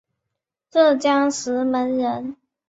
[0.71, 2.35] 浙江石门人。